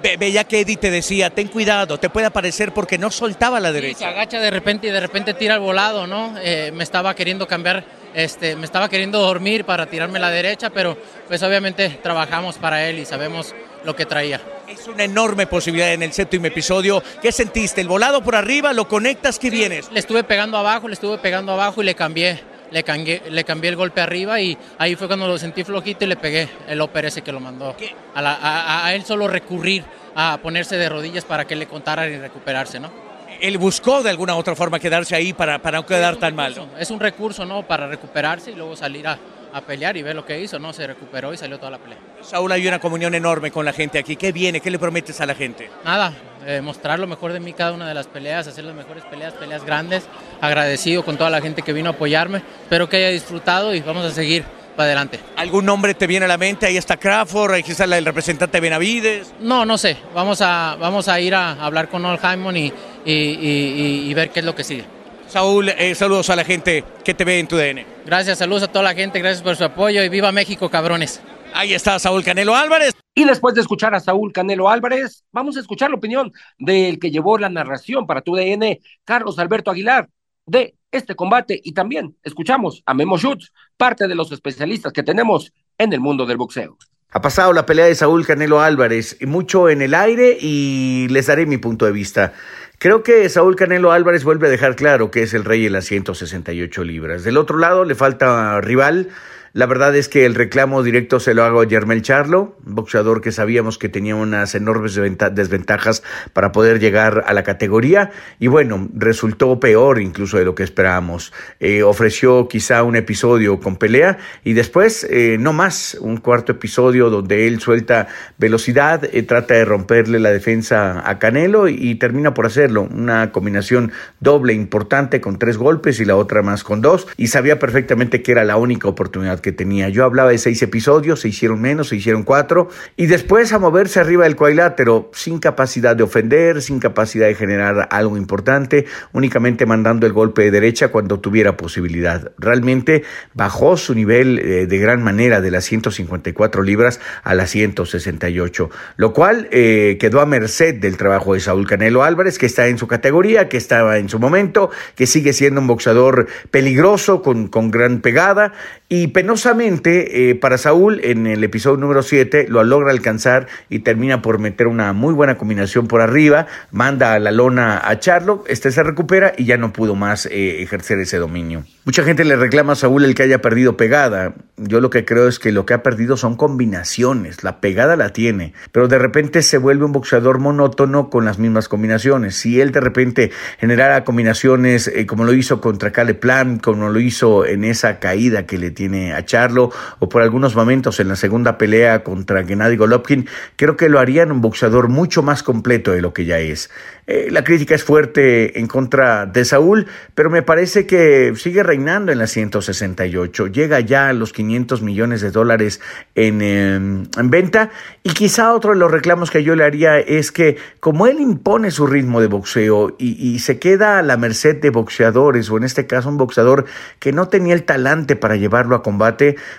Ve, 0.03 0.17
veía 0.17 0.45
que 0.45 0.61
Eddie 0.61 0.77
te 0.77 0.91
decía, 0.91 1.31
ten 1.31 1.49
cuidado, 1.49 1.99
te 1.99 2.09
puede 2.09 2.27
aparecer 2.27 2.73
porque 2.73 2.99
no 2.99 3.11
soltaba 3.11 3.59
la 3.59 3.73
derecha. 3.73 3.99
Sí, 3.99 4.05
se 4.05 4.11
agacha 4.11 4.39
de 4.39 4.51
repente 4.51 4.87
y 4.87 4.91
de 4.91 5.01
repente 5.01 5.35
tira 5.35 5.55
el 5.55 5.61
volado, 5.61 6.07
¿no? 6.07 6.35
Eh, 6.43 6.71
me 6.73 6.85
estaba 6.85 7.15
queriendo 7.15 7.47
cambiar 7.49 7.85
este, 8.15 8.57
me 8.57 8.65
estaba 8.65 8.89
queriendo 8.89 9.19
dormir 9.19 9.65
para 9.65 9.87
tirarme 9.87 10.19
la 10.19 10.31
derecha, 10.31 10.71
pero 10.71 10.97
pues 11.29 11.43
obviamente 11.43 12.01
trabajamos 12.03 12.59
para 12.59 12.89
él 12.89 12.99
y 12.99 13.05
sabemos 13.05 13.55
lo 13.85 13.97
que 13.97 14.07
traía. 14.07 14.41
Es 14.69 14.87
una 14.89 15.05
enorme 15.05 15.47
posibilidad 15.47 15.93
en 15.93 16.03
el 16.03 16.13
séptimo 16.13 16.47
episodio. 16.47 17.03
¿Qué 17.21 17.33
sentiste? 17.33 17.81
¿El 17.81 17.89
volado 17.89 18.23
por 18.23 18.37
arriba? 18.37 18.73
¿Lo 18.73 18.89
conectas? 18.89 19.39
¿Qué 19.39 19.51
vienes? 19.51 19.91
Le 19.93 20.01
estuve 20.01 20.25
pegando 20.25 20.57
abajo, 20.57 20.89
le 20.89 20.95
estuve 20.95 21.19
pegando 21.19 21.53
abajo 21.53 21.83
y 21.83 21.87
le 21.87 21.95
cambié. 21.95 22.41
Le 22.71 22.85
cambié, 22.85 23.23
le 23.29 23.45
cambié 23.45 23.69
el 23.69 23.77
golpe 23.77 24.01
arriba 24.01 24.41
y 24.41 24.57
ahí 24.79 24.97
fue 24.97 25.07
cuando 25.07 25.29
lo 25.29 25.37
sentí 25.37 25.63
flojito 25.63 26.07
y 26.07 26.09
le 26.09 26.17
pegué 26.17 26.49
el 26.67 26.81
óper 26.81 27.05
ese 27.05 27.21
que 27.21 27.31
lo 27.31 27.39
mandó. 27.39 27.77
A, 28.15 28.87
a 28.87 28.95
él 28.95 29.05
solo 29.05 29.29
recurrir 29.29 29.85
a 30.15 30.39
ponerse 30.43 30.79
de 30.79 30.89
rodillas 30.89 31.27
para 31.27 31.47
que 31.47 31.55
le 31.55 31.67
contara 31.67 32.09
y 32.09 32.19
recuperarse, 32.19 32.81
¿no? 32.81 33.12
Él 33.43 33.59
buscó 33.59 34.05
de 34.05 34.11
alguna 34.11 34.37
otra 34.37 34.55
forma 34.55 34.79
quedarse 34.79 35.17
ahí 35.17 35.33
para, 35.33 35.59
para 35.59 35.79
no 35.79 35.85
quedar 35.85 36.17
tan 36.17 36.37
mal. 36.37 36.55
Es 36.79 36.93
un 36.93 37.01
recurso, 37.01 37.45
¿no? 37.45 37.67
Para 37.67 37.89
recuperarse 37.89 38.53
y 38.53 38.55
luego 38.55 38.77
salir 38.77 39.09
a, 39.09 39.19
a, 39.53 39.61
pelear 39.63 39.97
y 39.97 40.03
ver 40.03 40.15
lo 40.15 40.25
que 40.25 40.41
hizo, 40.41 40.61
¿no? 40.61 40.73
Se 40.73 40.87
recuperó 40.87 41.35
y 41.35 41.37
salió 41.37 41.59
toda 41.59 41.73
la 41.73 41.79
pelea. 41.79 41.99
Saúl, 42.23 42.53
hay 42.53 42.69
una 42.69 42.79
comunión 42.79 43.17
enorme 43.17 43.51
con 43.51 43.65
la 43.65 43.73
gente 43.73 43.99
aquí. 43.99 44.15
¿Qué 44.15 44.31
viene? 44.31 44.61
¿Qué 44.61 44.71
le 44.71 44.79
prometes 44.79 45.21
a 45.21 45.27
la 45.27 45.35
gente? 45.35 45.69
Nada, 45.85 46.15
eh, 46.47 46.61
mostrar 46.61 47.01
lo 47.01 47.09
mejor 47.09 47.33
de 47.33 47.41
mí 47.41 47.53
cada 47.53 47.73
una 47.73 47.89
de 47.89 47.95
las 47.95 48.07
peleas, 48.07 48.47
hacer 48.47 48.63
las 48.63 48.77
mejores 48.77 49.03
peleas, 49.07 49.35
peleas 49.35 49.65
grandes. 49.65 50.05
Agradecido 50.41 51.05
con 51.05 51.17
toda 51.17 51.29
la 51.29 51.41
gente 51.41 51.63
que 51.63 51.73
vino 51.73 51.91
a 51.91 51.95
apoyarme. 51.95 52.43
Espero 52.63 52.89
que 52.89 52.99
haya 52.99 53.09
disfrutado 53.09 53.75
y 53.75 53.81
vamos 53.81 54.05
a 54.05 54.13
seguir 54.13 54.45
para 54.77 54.87
adelante. 54.87 55.21
¿Algún 55.37 55.65
nombre 55.65 55.95
te 55.95 56.07
viene 56.07 56.25
a 56.25 56.29
la 56.29 56.39
mente? 56.39 56.67
Ahí 56.67 56.77
está 56.77 56.97
Crawford, 56.97 57.53
ahí 57.53 57.65
está 57.67 57.85
el 57.85 58.05
representante 58.05 58.61
Benavides. 58.61 59.35
No, 59.41 59.65
no 59.65 59.79
sé. 59.79 59.97
Vamos 60.15 60.41
a, 60.41 60.77
vamos 60.81 61.09
a 61.09 61.21
ir 61.21 61.35
a 61.35 61.53
hablar 61.65 61.89
con 61.89 62.05
Ol 62.05 62.19
Haimon 62.23 62.57
y, 62.57 62.73
y, 63.05 64.15
ver 64.15 64.31
qué 64.31 64.41
es 64.41 64.47
lo 64.47 64.55
que 64.55 64.65
sigue. 64.65 64.85
Saúl, 65.29 65.71
eh, 65.71 65.95
saludos 65.95 66.29
a 66.31 66.37
la 66.37 66.45
gente 66.45 66.85
que 67.05 67.15
te 67.15 67.25
ve 67.25 67.39
en 67.39 67.49
tu 67.49 67.57
DN. 67.57 67.87
Gracias, 68.05 68.39
saludos 68.39 68.65
a 68.65 68.69
toda 68.69 68.83
la 68.83 68.95
gente, 68.95 69.19
gracias 69.19 69.43
por 69.43 69.57
su 69.57 69.65
apoyo 69.65 70.03
y 70.03 70.09
viva 70.09 70.31
México, 70.31 70.69
cabrones. 70.69 71.23
Ahí 71.55 71.75
está 71.75 71.99
Saúl 71.99 72.23
Canelo 72.25 72.55
Álvarez. 72.55 72.95
Y 73.15 73.25
después 73.25 73.55
de 73.55 73.61
escuchar 73.61 73.95
a 73.95 74.01
Saúl 74.01 74.33
Canelo 74.33 74.71
Álvarez, 74.71 75.25
vamos 75.33 75.57
a 75.57 75.61
escuchar 75.61 75.91
la 75.91 75.97
opinión 75.97 76.33
del 76.59 76.99
que 76.99 77.11
llevó 77.11 77.39
la 77.39 77.51
narración 77.51 78.07
para 78.07 78.23
tu 78.23 78.35
DN, 78.35 78.81
Carlos 79.05 79.39
Alberto 79.39 79.71
Aguilar, 79.71 80.09
de 80.47 80.75
este 80.91 81.15
combate. 81.15 81.61
Y 81.63 81.73
también 81.73 82.17
escuchamos 82.23 82.83
a 82.87 82.95
Memo 82.95 83.19
Schutz, 83.19 83.53
parte 83.83 84.07
de 84.07 84.15
los 84.15 84.31
especialistas 84.31 84.93
que 84.93 85.03
tenemos 85.03 85.53
en 85.77 85.93
el 85.93 85.99
mundo 85.99 86.25
del 86.25 86.37
boxeo. 86.37 86.79
Ha 87.11 87.21
pasado 87.21 87.53
la 87.53 87.67
pelea 87.67 87.87
de 87.87 87.97
Saúl 87.97 88.25
Canelo 88.25 88.61
Álvarez, 88.61 89.17
mucho 89.23 89.69
en 89.69 89.83
el 89.83 89.93
aire 89.93 90.39
y 90.41 91.09
les 91.11 91.27
daré 91.27 91.47
mi 91.47 91.59
punto 91.59 91.85
de 91.85 91.91
vista. 91.91 92.33
Creo 92.79 93.03
que 93.03 93.29
Saúl 93.29 93.57
Canelo 93.57 93.91
Álvarez 93.91 94.23
vuelve 94.23 94.47
a 94.47 94.51
dejar 94.51 94.77
claro 94.77 95.11
que 95.11 95.25
es 95.25 95.35
el 95.35 95.45
rey 95.45 95.67
en 95.67 95.73
las 95.73 95.87
168 95.87 96.85
libras. 96.85 97.25
Del 97.25 97.37
otro 97.37 97.59
lado 97.59 97.85
le 97.85 97.97
falta 97.97 98.61
rival. 98.61 99.09
La 99.55 99.67
verdad 99.67 99.95
es 99.95 100.09
que 100.09 100.25
el 100.25 100.35
reclamo 100.35 100.83
directo 100.83 101.21
se 101.21 101.35
lo 101.35 101.45
hago 101.45 101.61
a 101.61 101.69
Germel 101.69 102.01
Charlo, 102.01 102.57
boxeador 102.65 103.21
que 103.21 103.33
sabíamos 103.33 103.77
que 103.77 103.91
tenía 103.91 104.17
unas 104.17 104.55
enormes 104.55 104.95
desventajas 104.95 106.03
para 106.33 106.53
poder 106.53 106.81
llegar 106.81 107.25
a 107.27 107.35
la 107.35 107.43
categoría 107.43 108.13
y 108.39 108.47
bueno, 108.47 108.89
resultó 108.95 109.61
peor 109.61 110.01
incluso 110.01 110.39
de 110.39 110.47
lo 110.47 110.55
que 110.55 110.63
esperábamos. 110.63 111.35
Eh, 111.61 111.83
ofreció 111.83 112.49
quizá 112.49 112.83
un 112.83 112.97
episodio 112.97 113.61
con 113.61 113.77
pelea 113.77 114.17
y 114.43 114.55
después 114.55 115.07
eh, 115.11 115.37
no 115.39 115.53
más, 115.53 115.99
un 116.01 116.17
cuarto 116.17 116.53
episodio 116.53 117.11
donde 117.11 117.47
él 117.47 117.61
suelta 117.61 118.09
velocidad, 118.39 119.05
eh, 119.05 119.23
trata 119.23 119.53
de 119.53 119.67
romperle 119.67 120.19
la 120.19 120.31
defensa 120.31 121.07
a 121.07 121.19
Canelo 121.19 121.69
y, 121.69 121.95
termina 121.97 122.33
por 122.33 122.47
hacerlo. 122.47 122.89
Una 122.91 123.33
combinación 123.33 123.93
doble 124.19 124.55
importante 124.55 125.21
con 125.21 125.39
tres 125.39 125.59
golpes 125.59 126.01
y 126.01 126.07
la 126.07 126.17
otra 126.17 126.41
más 126.41 126.65
con 126.65 126.81
dos 126.81 127.07
y 127.19 127.27
sabía 127.27 127.59
perfectamente 127.59 128.23
que 128.23 128.33
era 128.33 128.45
la 128.45 128.57
única 128.57 128.89
oportunidad 128.89 129.42
que 129.43 129.53
tenía. 129.53 129.89
Yo 129.89 130.05
hablaba 130.05 130.31
de 130.31 130.39
seis 130.39 130.63
episodios, 130.63 131.21
se 131.21 131.29
hicieron 131.29 131.61
menos, 131.61 131.89
se 131.89 131.97
hicieron 131.97 132.23
cuatro, 132.23 132.69
y 132.97 133.07
después 133.07 133.53
a 133.53 133.59
moverse 133.59 134.01
arriba 134.01 134.25
del 134.25 134.37
cuadrilátero, 134.37 135.11
sin 135.13 135.39
capacidad 135.39 135.95
de 135.95 136.05
ofender, 136.05 136.63
sin 136.63 136.79
capacidad 136.79 137.27
de 137.27 137.35
generar 137.35 137.89
algo 137.91 138.17
importante, 138.17 138.87
únicamente 139.13 139.67
mandando 139.67 140.07
el 140.07 140.13
golpe 140.13 140.43
de 140.43 140.51
derecha 140.51 140.89
cuando 140.89 141.21
tuviera 141.21 141.57
posibilidad. 141.57 142.33
Realmente 142.39 143.03
bajó 143.35 143.77
su 143.77 143.95
nivel 143.95 144.39
eh, 144.39 144.67
de 144.67 144.79
gran 144.79 145.03
manera 145.03 145.41
de 145.41 145.51
las 145.51 145.65
154 145.65 146.63
libras 146.63 147.01
a 147.23 147.35
las 147.35 147.51
168, 147.51 148.71
lo 148.97 149.13
cual 149.13 149.49
eh, 149.51 149.97
quedó 150.01 150.21
a 150.21 150.27
merced 150.27 150.75
del 150.77 150.97
trabajo 150.97 151.35
de 151.35 151.41
Saúl 151.41 151.67
Canelo 151.67 152.03
Álvarez, 152.03 152.39
que 152.39 152.47
está 152.47 152.69
en 152.69 152.79
su 152.79 152.87
categoría, 152.87 153.49
que 153.49 153.57
estaba 153.57 153.99
en 153.99 154.09
su 154.09 154.19
momento, 154.19 154.71
que 154.95 155.07
sigue 155.07 155.33
siendo 155.33 155.61
un 155.61 155.67
boxeador 155.67 156.29
peligroso, 156.51 157.23
con, 157.23 157.49
con 157.49 157.71
gran 157.71 158.01
pegada, 158.01 158.53
y 158.89 159.09
penosamente 159.33 160.29
eh, 160.29 160.35
para 160.35 160.59
Saúl 160.59 161.01
en 161.03 161.27
el 161.27 161.43
episodio 161.43 161.79
número 161.79 162.03
7 162.03 162.49
lo 162.51 162.63
logra 162.65 162.91
alcanzar 162.91 163.47
y 163.71 163.79
termina 163.79 164.21
por 164.21 164.39
meter 164.39 164.67
una 164.67 164.93
muy 164.93 165.15
buena 165.15 165.39
combinación 165.39 165.89
por 165.89 166.03
arriba, 166.03 166.49
manda 166.71 167.15
a 167.15 167.19
la 167.19 167.31
lona 167.31 167.81
a 167.83 167.99
Charlo, 167.99 168.45
este 168.47 168.71
se 168.71 168.83
recupera 168.83 169.33
y 169.35 169.47
ya 169.47 169.57
no 169.57 169.73
pudo 169.73 169.95
más 169.95 170.27
eh, 170.27 170.61
ejercer 170.61 170.99
ese 170.99 171.17
dominio. 171.17 171.65
Mucha 171.85 172.05
gente 172.05 172.25
le 172.25 172.37
reclama 172.37 172.75
a 172.75 172.77
Saúl 172.77 173.05
el 173.05 173.15
que 173.15 173.25
haya 173.25 173.41
perdido 173.43 173.77
pegada. 173.77 174.35
Yo 174.57 174.81
lo 174.81 174.91
que 174.91 175.05
creo 175.05 175.27
es 175.27 175.41
que 175.41 175.51
lo 175.51 175.67
que 175.67 175.75
ha 175.75 175.83
perdido 175.83 176.17
son 176.17 176.37
combinaciones. 176.37 177.43
La 177.43 177.61
pegada 177.61 177.97
la 177.97 178.11
tiene, 178.11 178.53
pero 178.71 178.87
de 178.87 178.99
repente 178.99 179.43
se 179.43 179.59
vuelve 179.59 179.85
un 179.85 179.91
boxeador 179.91 180.39
monótono 180.39 181.11
con 181.11 181.25
las 181.25 181.41
mismas 181.41 181.69
combinaciones. 181.69 182.37
Si 182.37 182.61
él 182.61 182.71
de 182.71 182.81
repente 182.81 183.33
generara 183.59 184.05
combinaciones 184.05 184.87
eh, 184.87 185.07
como 185.07 185.25
lo 185.25 185.33
hizo 185.33 185.61
contra 185.61 185.91
Cale 185.91 186.15
Plan, 186.15 186.59
como 186.59 186.89
lo 186.91 187.01
hizo 187.01 187.47
en 187.47 187.65
esa 187.65 187.99
caída 187.99 188.47
que 188.47 188.59
le 188.59 188.71
tiene 188.71 189.15
a 189.15 189.22
a 189.23 189.25
Charlo 189.25 189.71
o 189.99 190.09
por 190.09 190.23
algunos 190.23 190.55
momentos 190.55 191.01
en 191.01 191.09
la 191.09 191.17
segunda 191.17 191.59
pelea 191.59 192.03
contra 192.05 192.45
Gennady 192.45 192.77
Golovkin, 192.77 193.29
creo 193.57 193.77
que 193.77 193.89
lo 193.89 193.99
harían 193.99 194.33
un 194.33 194.41
boxeador 194.41 194.89
mucho 194.89 195.23
más 195.23 195.43
completo 195.43 195.93
de 195.93 196.03
lo 196.03 196.13
que 196.13 196.25
ya 196.25 196.39
es. 196.39 196.71
Eh, 197.09 197.29
la 197.33 197.43
crítica 197.43 197.75
es 197.75 197.83
fuerte 197.83 198.61
en 198.61 198.69
contra 198.69 199.27
de 199.27 199.45
Saúl, 199.45 199.87
pero 200.15 200.31
me 200.31 200.43
parece 200.43 200.87
que 200.87 201.33
sigue 201.37 201.65
reinando 201.65 202.13
en 202.13 202.19
la 202.19 202.29
168. 202.29 203.49
Llega 203.49 203.81
ya 203.81 204.09
a 204.09 204.13
los 204.13 204.33
500 204.33 204.83
millones 204.83 205.21
de 205.21 205.33
dólares 205.33 205.81
en, 206.15 206.41
em, 206.43 207.07
en, 207.19 207.31
venta. 207.31 207.71
Y 208.05 208.11
quizá 208.11 208.55
otro 208.55 208.71
de 208.71 208.79
los 208.79 208.91
reclamos 208.91 209.31
que 209.33 209.43
yo 209.43 209.57
le 209.57 209.65
haría 209.65 209.99
es 209.99 210.31
que 210.31 210.59
como 210.79 211.09
él 211.09 211.21
impone 211.21 211.73
su 211.73 211.87
ritmo 211.87 212.21
de 212.21 212.29
boxeo 212.29 212.95
y, 212.99 213.35
y 213.35 213.41
se 213.41 213.59
queda 213.59 213.99
a 213.99 214.03
la 214.03 214.17
merced 214.17 214.61
de 214.61 214.71
boxeadores, 214.71 215.51
o 215.51 215.57
en 215.57 215.65
este 215.65 215.89
caso 215.89 216.09
un 216.09 216.17
boxeador 216.17 216.67
que 217.01 217.13
no 217.13 217.29
tenía 217.29 217.55
el 217.55 217.65
talante 217.65 218.15
para 218.15 218.37
llevarlo 218.37 218.77
a 218.77 218.83
combate, 218.83 219.12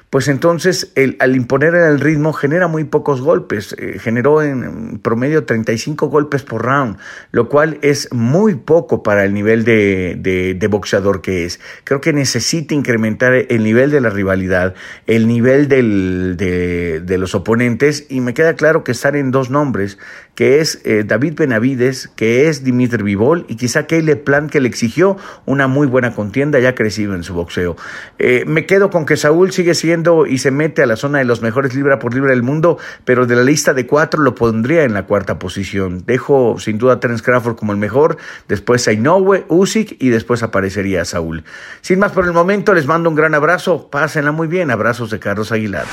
pues 0.09 0.27
entonces 0.27 0.93
al 1.19 1.35
imponer 1.35 1.75
el 1.75 1.99
ritmo 1.99 2.33
genera 2.33 2.67
muy 2.67 2.83
pocos 2.83 3.21
golpes. 3.21 3.75
Eh, 3.77 3.99
generó 3.99 4.41
en 4.41 4.99
promedio 4.99 5.45
35 5.45 6.07
golpes 6.07 6.43
por 6.43 6.63
round 6.63 6.97
lo 7.31 7.49
cual 7.49 7.77
es 7.81 8.09
muy 8.11 8.55
poco 8.55 9.03
para 9.03 9.25
el 9.25 9.33
nivel 9.33 9.63
de, 9.63 10.67
boxeador 10.69 11.21
que 11.21 11.45
es. 11.45 11.59
Creo 11.83 12.01
que 12.01 12.13
necesita 12.13 12.73
incrementar 12.73 13.33
el 13.33 13.63
nivel 13.63 13.91
de 13.91 14.01
la 14.01 14.09
rivalidad, 14.09 14.75
el 15.07 15.27
nivel 15.27 15.67
de, 15.67 17.17
los 17.17 17.35
oponentes, 17.35 18.05
y 18.09 18.21
me 18.21 18.33
queda 18.33 18.55
claro 18.55 18.83
que 18.83 18.91
están 18.91 19.15
en 19.15 19.31
dos 19.31 19.49
nombres, 19.49 19.97
que 20.35 20.59
es 20.59 20.81
eh, 20.83 21.03
David 21.05 21.35
Benavides, 21.35 22.07
que 22.15 22.49
es 22.49 22.63
Dimitri 22.63 23.03
Vivol, 23.03 23.45
y 23.47 23.55
quizá 23.55 23.85
Keile 23.85 24.15
Plan, 24.15 24.49
que 24.49 24.59
le 24.59 24.67
exigió 24.67 25.17
una 25.45 25.67
muy 25.67 25.87
buena 25.87 26.13
contienda, 26.13 26.59
ya 26.59 26.75
crecido 26.75 27.13
en 27.13 27.23
su 27.23 27.33
boxeo. 27.33 27.75
Eh, 28.19 28.43
me 28.47 28.65
quedo 28.65 28.89
con 28.89 29.05
que 29.05 29.17
Saúl 29.17 29.42
sigue 29.51 29.73
siendo 29.73 30.25
y 30.25 30.37
se 30.37 30.51
mete 30.51 30.83
a 30.83 30.85
la 30.85 30.95
zona 30.95 31.19
de 31.19 31.25
los 31.25 31.41
mejores 31.41 31.75
libra 31.75 31.99
por 31.99 32.13
libra 32.13 32.31
del 32.31 32.43
mundo, 32.43 32.77
pero 33.05 33.25
de 33.25 33.35
la 33.35 33.43
lista 33.43 33.73
de 33.73 33.85
cuatro 33.85 34.21
lo 34.21 34.35
pondría 34.35 34.83
en 34.83 34.93
la 34.93 35.05
cuarta 35.05 35.39
posición. 35.39 36.03
Dejo 36.05 36.57
sin 36.59 36.77
duda 36.77 36.93
a 36.93 36.99
Terence 36.99 37.23
Crawford 37.23 37.55
como 37.55 37.71
el 37.71 37.77
mejor, 37.77 38.17
después 38.47 38.87
a 38.87 38.93
Inoue, 38.93 39.45
Usyk 39.49 39.97
y 39.99 40.09
después 40.09 40.43
aparecería 40.43 41.05
Saúl. 41.05 41.43
Sin 41.81 41.99
más 41.99 42.11
por 42.11 42.25
el 42.25 42.33
momento, 42.33 42.73
les 42.73 42.85
mando 42.85 43.09
un 43.09 43.15
gran 43.15 43.33
abrazo, 43.33 43.89
pásenla 43.89 44.31
muy 44.31 44.47
bien, 44.47 44.71
abrazos 44.71 45.09
de 45.09 45.19
Carlos 45.19 45.51
Aguilar. 45.51 45.85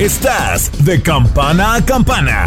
Estás 0.00 0.84
de 0.84 1.02
campana 1.02 1.74
a 1.74 1.84
campana. 1.84 2.46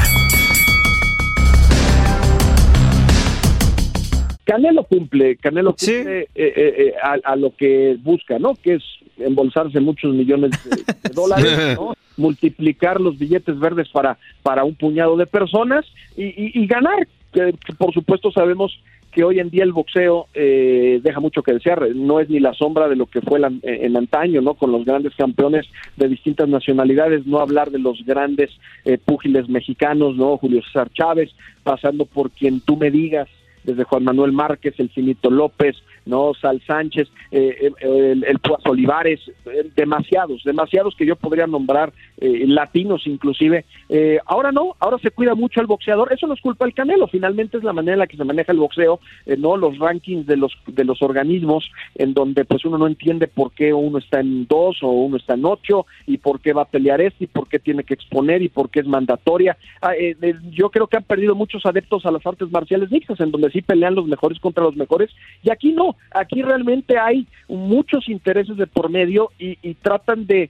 Canelo 4.46 4.84
cumple, 4.84 5.38
Canelo 5.38 5.74
cumple 5.74 6.22
eh, 6.22 6.30
eh, 6.36 6.54
eh, 6.56 6.94
a, 7.02 7.32
a, 7.32 7.36
lo 7.36 7.56
que 7.56 7.98
busca, 8.02 8.40
¿no? 8.40 8.54
Que 8.56 8.76
es 8.76 8.84
embolsarse 9.26 9.80
muchos 9.80 10.14
millones 10.14 10.52
de, 10.64 10.84
de 11.10 11.14
dólares, 11.14 11.76
¿no? 11.80 11.94
multiplicar 12.18 13.00
los 13.00 13.18
billetes 13.18 13.60
verdes 13.60 13.90
para, 13.90 14.18
para 14.44 14.64
un 14.64 14.76
puñado 14.76 15.16
de 15.18 15.26
personas 15.26 15.86
y, 16.16 16.26
y, 16.26 16.52
y 16.54 16.68
ganar. 16.68 17.08
Que, 17.32 17.54
que 17.66 17.74
por 17.74 17.94
supuesto 17.94 18.30
sabemos 18.32 18.78
que 19.12 19.24
hoy 19.24 19.40
en 19.40 19.50
día 19.50 19.64
el 19.64 19.74
boxeo 19.74 20.28
eh, 20.34 21.00
deja 21.04 21.20
mucho 21.20 21.44
que 21.44 21.54
desear, 21.54 21.86
no 21.96 22.20
es 22.20 22.30
ni 22.30 22.40
la 22.40 22.54
sombra 22.54 22.88
de 22.88 22.96
lo 22.96 23.06
que 23.06 23.22
fue 23.22 23.40
la, 23.40 23.52
en 23.62 23.98
antaño, 23.98 24.42
¿no? 24.42 24.54
Con 24.54 24.72
los 24.72 24.86
grandes 24.86 25.14
campeones 25.16 25.68
de 25.98 26.08
distintas 26.08 26.48
nacionalidades, 26.48 27.26
no 27.26 27.40
hablar 27.40 27.72
de 27.72 27.80
los 27.80 28.04
grandes 28.06 28.50
eh, 28.86 28.98
púgiles 28.98 29.50
mexicanos, 29.50 30.16
¿no? 30.16 30.38
Julio 30.38 30.62
César 30.64 30.90
Chávez, 30.94 31.32
pasando 31.64 32.06
por 32.06 32.32
quien 32.32 32.62
tú 32.62 32.78
me 32.78 32.90
digas, 32.90 33.28
desde 33.64 33.84
Juan 33.84 34.04
Manuel 34.04 34.32
Márquez, 34.32 34.76
el 34.80 34.90
Finito 34.90 35.30
López, 35.30 35.76
no 36.06 36.34
Sal 36.40 36.62
Sánchez, 36.66 37.08
eh, 37.32 37.72
el, 37.80 38.24
el 38.24 38.40
Puas 38.40 38.66
Olivares, 38.66 39.20
eh, 39.46 39.70
demasiados, 39.76 40.44
demasiados 40.44 40.96
que 40.96 41.06
yo 41.06 41.16
podría 41.16 41.48
nombrar, 41.48 41.94
eh, 42.18 42.46
latinos 42.48 43.06
inclusive. 43.06 43.66
Eh, 43.90 44.20
ahora 44.26 44.52
no, 44.52 44.76
ahora 44.80 44.98
se 45.00 45.12
cuida 45.12 45.36
mucho 45.36 45.62
el 45.62 45.68
boxeador, 45.68 46.12
eso 46.12 46.28
no 46.28 46.34
es 46.34 46.42
culpa 46.42 46.66
del 46.66 46.74
Canelo, 46.74 47.08
finalmente 47.08 47.58
es 47.58 47.64
la 47.64 47.74
manera 47.74 47.94
en 47.94 48.00
la 48.00 48.08
que 48.08 48.18
se 48.18 48.24
maneja 48.24 48.52
el 48.52 48.60
boxeo, 48.60 49.00
eh, 49.26 49.38
no 49.38 49.58
los 49.58 49.78
rankings 49.78 50.26
de 50.26 50.38
los 50.38 50.52
de 50.68 50.84
los 50.84 51.02
organismos 51.02 51.70
en 51.96 52.14
donde 52.14 52.46
pues 52.46 52.66
uno 52.66 52.78
no 52.78 52.88
entiende 52.88 53.28
por 53.28 53.52
qué 53.52 53.74
uno 53.74 53.98
está 53.98 54.20
en 54.20 54.48
dos 54.48 54.82
o 54.82 54.90
uno 54.90 55.18
está 55.18 55.36
en 55.36 55.46
ocho 55.46 55.86
y 56.08 56.18
por 56.18 56.40
qué 56.40 56.54
va 56.54 56.64
a 56.64 56.70
pelear 56.70 57.02
este 57.02 57.26
y 57.26 57.28
por 57.28 57.48
qué 57.48 57.60
tiene 57.60 57.84
que 57.84 57.94
exponer 57.94 58.42
y 58.42 58.50
por 58.50 58.70
qué 58.70 58.80
es 58.80 58.88
mandatoria. 58.88 59.58
Ah, 59.82 59.94
eh, 59.96 60.16
yo 60.52 60.70
creo 60.70 60.88
que 60.88 60.98
han 60.98 61.04
perdido 61.04 61.36
muchos 61.36 61.66
adeptos 61.66 62.06
a 62.06 62.12
las 62.12 62.26
artes 62.26 62.52
marciales 62.52 62.92
mixtas 62.92 63.20
en 63.20 63.32
donde 63.32 63.51
sí 63.52 63.62
pelean 63.62 63.96
los 63.96 64.08
mejores 64.08 64.40
contra 64.40 64.64
los 64.64 64.76
mejores 64.76 65.10
y 65.44 65.52
aquí 65.52 65.72
no, 65.72 65.96
aquí 66.12 66.42
realmente 66.42 66.98
hay 66.98 67.28
muchos 67.48 68.08
intereses 68.10 68.58
de 68.58 68.68
por 68.68 68.90
medio 68.90 69.32
y, 69.38 69.56
tratan 69.76 70.28
de, 70.28 70.50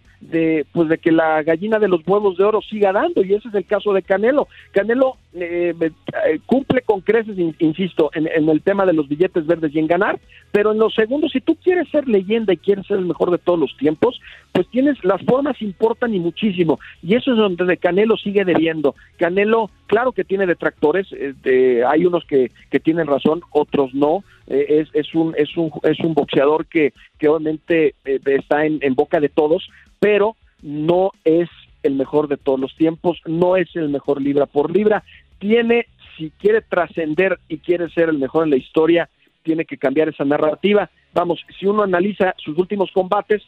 pues 0.72 0.90
de 0.90 0.98
que 0.98 1.12
la 1.12 1.42
gallina 1.44 1.80
de 1.80 1.88
los 1.88 2.02
huevos 2.06 2.38
de 2.38 2.44
oro 2.44 2.62
siga 2.62 2.92
dando 2.92 3.24
y 3.24 3.34
ese 3.34 3.48
es 3.48 3.54
el 3.54 3.66
caso 3.66 3.94
de 3.94 4.04
Canelo. 4.04 4.48
Canelo 4.72 5.18
eh, 5.34 5.74
eh, 5.80 6.40
cumple 6.46 6.82
con 6.82 7.00
creces, 7.00 7.38
in, 7.38 7.56
insisto, 7.60 8.12
en, 8.14 8.28
en, 8.28 8.50
el 8.50 8.62
tema 8.62 8.86
de 8.86 8.92
los 8.92 9.08
billetes 9.08 9.48
verdes 9.48 9.74
y 9.74 9.80
en 9.80 9.88
ganar, 9.88 10.20
pero 10.52 10.74
en 10.74 10.80
los 10.80 10.94
segundos, 10.94 11.32
si 11.32 11.40
tú 11.40 11.56
quieres 11.56 11.88
ser 11.90 12.06
leyenda 12.08 12.52
y 12.52 12.58
quieres 12.58 12.86
ser 12.86 12.98
el 12.98 13.06
mejor 13.06 13.32
de 13.32 13.38
todos 13.38 13.58
los 13.58 13.76
tiempos, 13.78 14.20
pues 14.52 14.68
tienes, 14.68 15.02
las 15.06 15.22
formas 15.24 15.62
importan 15.62 16.14
y 16.14 16.20
muchísimo, 16.20 16.80
y 17.02 17.16
eso 17.16 17.32
es 17.32 17.38
donde 17.38 17.78
Canelo 17.78 18.18
sigue 18.18 18.44
debiendo. 18.44 18.94
Canelo, 19.18 19.70
claro 19.88 20.12
que 20.12 20.26
tiene 20.26 20.46
detractores, 20.46 21.08
eh, 21.14 21.34
de, 21.42 21.86
hay 21.86 22.06
unos 22.06 22.26
que, 22.26 22.52
que 22.70 22.82
tienen 22.82 22.91
razón, 22.98 23.42
otros 23.52 23.94
no, 23.94 24.24
eh, 24.48 24.66
es, 24.70 24.90
es, 24.94 25.14
un, 25.16 25.34
es, 25.38 25.56
un, 25.58 25.72
es 25.84 26.00
un 26.00 26.14
boxeador 26.14 26.66
que, 26.66 26.94
que 27.18 27.28
obviamente 27.28 27.96
eh, 28.06 28.20
está 28.26 28.66
en 28.66 28.96
boca 28.96 29.20
de 29.20 29.30
todos, 29.30 29.70
pero 30.00 30.36
no 30.62 31.12
es 31.24 31.50
el 31.84 31.96
mejor 31.96 32.28
de 32.28 32.38
todos 32.38 32.60
los 32.60 32.76
tiempos, 32.76 33.20
no 33.26 33.56
es 33.56 33.76
el 33.76 33.90
mejor 33.90 34.22
libra 34.22 34.46
por 34.46 34.72
libra, 34.72 35.04
tiene, 35.40 35.88
si 36.18 36.32
quiere 36.32 36.62
trascender 36.62 37.40
y 37.50 37.58
quiere 37.58 37.90
ser 37.90 38.10
el 38.10 38.20
mejor 38.20 38.44
en 38.44 38.52
la 38.52 38.58
historia, 38.58 39.10
tiene 39.44 39.66
que 39.66 39.78
cambiar 39.78 40.10
esa 40.10 40.24
narrativa. 40.24 40.90
Vamos, 41.14 41.44
si 41.60 41.66
uno 41.66 41.84
analiza 41.84 42.36
sus 42.38 42.58
últimos 42.58 42.92
combates, 42.92 43.42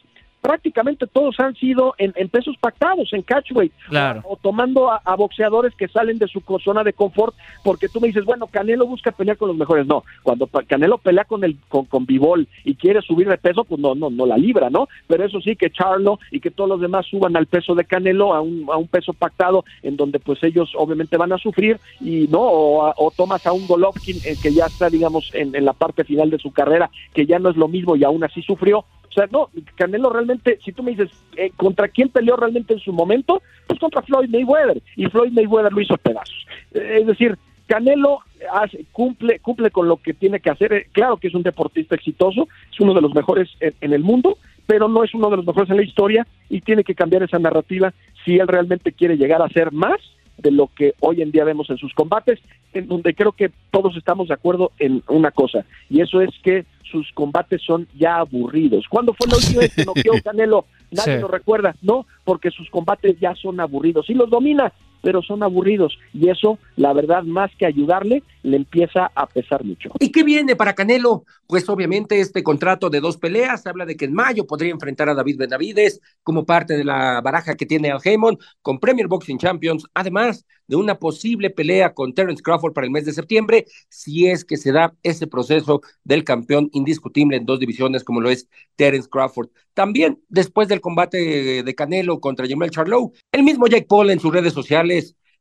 prácticamente 0.44 1.06
todos 1.06 1.40
han 1.40 1.54
sido 1.54 1.94
en, 1.96 2.12
en 2.16 2.28
pesos 2.28 2.54
pactados, 2.60 3.10
en 3.14 3.22
catchweight, 3.22 3.72
claro. 3.88 4.20
o, 4.24 4.34
o, 4.34 4.36
tomando 4.36 4.90
a, 4.90 5.00
a, 5.02 5.16
boxeadores 5.16 5.74
que 5.74 5.88
salen 5.88 6.18
de 6.18 6.28
su 6.28 6.42
zona 6.62 6.84
de 6.84 6.92
confort, 6.92 7.34
porque 7.62 7.88
tú 7.88 7.98
me 7.98 8.08
dices, 8.08 8.26
bueno, 8.26 8.46
Canelo 8.48 8.86
busca 8.86 9.10
pelear 9.10 9.38
con 9.38 9.48
los 9.48 9.56
mejores, 9.56 9.86
no, 9.86 10.04
cuando 10.22 10.46
Canelo 10.46 10.98
pelea 10.98 11.24
con 11.24 11.44
el 11.44 11.56
con, 11.68 11.86
con 11.86 12.04
Bivol 12.04 12.46
y 12.62 12.74
quiere 12.74 13.00
subir 13.00 13.26
de 13.26 13.38
peso, 13.38 13.64
pues 13.64 13.80
no, 13.80 13.94
no, 13.94 14.10
no 14.10 14.26
la 14.26 14.36
libra, 14.36 14.68
¿no? 14.68 14.86
Pero 15.06 15.24
eso 15.24 15.40
sí, 15.40 15.56
que 15.56 15.70
Charlo 15.70 16.18
y 16.30 16.40
que 16.40 16.50
todos 16.50 16.68
los 16.68 16.80
demás 16.82 17.06
suban 17.06 17.38
al 17.38 17.46
peso 17.46 17.74
de 17.74 17.86
Canelo, 17.86 18.34
a 18.34 18.42
un, 18.42 18.66
a 18.70 18.76
un 18.76 18.88
peso 18.88 19.14
pactado, 19.14 19.64
en 19.82 19.96
donde 19.96 20.18
pues 20.18 20.42
ellos 20.42 20.74
obviamente 20.76 21.16
van 21.16 21.32
a 21.32 21.38
sufrir, 21.38 21.80
y 22.02 22.28
no, 22.28 22.40
o, 22.42 22.92
o 22.94 23.10
tomas 23.16 23.46
a 23.46 23.52
un 23.54 23.66
Golovkin 23.66 24.18
eh, 24.26 24.36
que 24.42 24.52
ya 24.52 24.66
está, 24.66 24.90
digamos, 24.90 25.30
en, 25.32 25.56
en 25.56 25.64
la 25.64 25.72
parte 25.72 26.04
final 26.04 26.28
de 26.28 26.38
su 26.38 26.52
carrera, 26.52 26.90
que 27.14 27.24
ya 27.24 27.38
no 27.38 27.48
es 27.48 27.56
lo 27.56 27.66
mismo 27.66 27.96
y 27.96 28.04
aún 28.04 28.22
así 28.24 28.42
sufrió, 28.42 28.84
o 29.14 29.20
sea, 29.20 29.28
no, 29.30 29.48
Canelo 29.76 30.10
realmente, 30.10 30.58
si 30.64 30.72
tú 30.72 30.82
me 30.82 30.90
dices, 30.90 31.08
eh, 31.36 31.52
¿contra 31.56 31.86
quién 31.86 32.08
peleó 32.08 32.34
realmente 32.34 32.74
en 32.74 32.80
su 32.80 32.92
momento? 32.92 33.42
Pues 33.68 33.78
contra 33.78 34.02
Floyd 34.02 34.28
Mayweather. 34.28 34.82
Y 34.96 35.06
Floyd 35.06 35.30
Mayweather 35.30 35.72
lo 35.72 35.80
hizo 35.80 35.96
pedazos. 35.98 36.46
Eh, 36.72 36.98
es 37.00 37.06
decir, 37.06 37.38
Canelo 37.68 38.18
hace, 38.52 38.84
cumple, 38.90 39.38
cumple 39.38 39.70
con 39.70 39.86
lo 39.86 39.98
que 39.98 40.14
tiene 40.14 40.40
que 40.40 40.50
hacer. 40.50 40.72
Eh, 40.72 40.88
claro 40.90 41.16
que 41.18 41.28
es 41.28 41.34
un 41.34 41.44
deportista 41.44 41.94
exitoso, 41.94 42.48
es 42.72 42.80
uno 42.80 42.92
de 42.92 43.02
los 43.02 43.14
mejores 43.14 43.48
en, 43.60 43.72
en 43.80 43.92
el 43.92 44.02
mundo, 44.02 44.36
pero 44.66 44.88
no 44.88 45.04
es 45.04 45.14
uno 45.14 45.30
de 45.30 45.36
los 45.36 45.46
mejores 45.46 45.70
en 45.70 45.76
la 45.76 45.84
historia 45.84 46.26
y 46.50 46.60
tiene 46.60 46.82
que 46.82 46.96
cambiar 46.96 47.22
esa 47.22 47.38
narrativa 47.38 47.94
si 48.24 48.38
él 48.38 48.48
realmente 48.48 48.90
quiere 48.90 49.16
llegar 49.16 49.42
a 49.42 49.48
ser 49.48 49.70
más 49.70 50.00
de 50.38 50.50
lo 50.50 50.68
que 50.74 50.94
hoy 50.98 51.22
en 51.22 51.30
día 51.30 51.44
vemos 51.44 51.70
en 51.70 51.78
sus 51.78 51.94
combates, 51.94 52.40
en 52.74 52.88
donde 52.88 53.14
creo 53.14 53.32
que 53.32 53.50
todos 53.70 53.96
estamos 53.96 54.28
de 54.28 54.34
acuerdo 54.34 54.72
en 54.78 55.02
una 55.08 55.30
cosa, 55.30 55.64
y 55.88 56.00
eso 56.00 56.20
es 56.20 56.30
que 56.42 56.66
sus 56.90 57.10
combates 57.12 57.62
son 57.62 57.88
ya 57.98 58.18
aburridos. 58.18 58.86
¿Cuándo 58.88 59.14
fue 59.14 59.26
la 59.26 59.36
última 59.36 59.60
vez 59.60 59.74
que 59.74 59.84
noqueó 59.84 60.12
Canelo? 60.24 60.66
Nadie 60.90 61.16
sí. 61.16 61.20
lo 61.20 61.28
recuerda, 61.28 61.74
no, 61.82 62.06
porque 62.24 62.50
sus 62.50 62.70
combates 62.70 63.18
ya 63.18 63.34
son 63.34 63.58
aburridos. 63.58 64.06
Sí 64.06 64.14
los 64.14 64.30
domina, 64.30 64.72
pero 65.04 65.22
son 65.22 65.42
aburridos. 65.42 65.96
Y 66.14 66.30
eso, 66.30 66.58
la 66.76 66.92
verdad, 66.94 67.22
más 67.22 67.50
que 67.58 67.66
ayudarle, 67.66 68.22
le 68.42 68.56
empieza 68.56 69.12
a 69.14 69.26
pesar 69.26 69.62
mucho. 69.62 69.90
¿Y 70.00 70.10
qué 70.10 70.24
viene 70.24 70.56
para 70.56 70.74
Canelo? 70.74 71.24
Pues 71.46 71.68
obviamente 71.68 72.18
este 72.20 72.42
contrato 72.42 72.88
de 72.88 73.00
dos 73.00 73.18
peleas, 73.18 73.66
habla 73.66 73.84
de 73.84 73.96
que 73.96 74.06
en 74.06 74.14
mayo 74.14 74.46
podría 74.46 74.72
enfrentar 74.72 75.08
a 75.08 75.14
David 75.14 75.38
Benavides 75.38 76.00
como 76.22 76.44
parte 76.44 76.76
de 76.76 76.84
la 76.84 77.20
baraja 77.20 77.54
que 77.54 77.66
tiene 77.66 77.90
Al 77.90 78.00
Heyman 78.02 78.38
con 78.62 78.80
Premier 78.80 79.06
Boxing 79.06 79.38
Champions, 79.38 79.84
además 79.92 80.46
de 80.66 80.76
una 80.76 80.98
posible 80.98 81.50
pelea 81.50 81.92
con 81.92 82.14
Terence 82.14 82.42
Crawford 82.42 82.72
para 82.72 82.86
el 82.86 82.90
mes 82.90 83.04
de 83.04 83.12
septiembre, 83.12 83.66
si 83.90 84.26
es 84.26 84.44
que 84.44 84.56
se 84.56 84.72
da 84.72 84.94
ese 85.02 85.26
proceso 85.26 85.82
del 86.04 86.24
campeón 86.24 86.70
indiscutible 86.72 87.36
en 87.36 87.44
dos 87.44 87.60
divisiones 87.60 88.04
como 88.04 88.20
lo 88.20 88.30
es 88.30 88.48
Terence 88.76 89.08
Crawford. 89.08 89.48
También 89.74 90.20
después 90.28 90.68
del 90.68 90.80
combate 90.80 91.62
de 91.62 91.74
Canelo 91.74 92.20
contra 92.20 92.46
Jamel 92.48 92.70
Charlo, 92.70 93.12
el 93.32 93.42
mismo 93.42 93.66
Jake 93.66 93.86
Paul 93.88 94.10
en 94.10 94.20
sus 94.20 94.32
redes 94.32 94.52